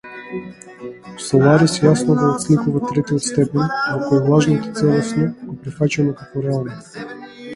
Соларис 1.25 1.75
јасно 1.81 2.15
го 2.21 2.29
отсликува 2.29 2.79
третиот 2.93 3.27
степен, 3.27 3.69
во 3.75 3.99
кој 4.07 4.23
лажното 4.35 4.73
целосно 4.79 5.27
го 5.51 5.59
прифаќаме 5.67 6.17
како 6.23 6.43
реално. 6.47 7.23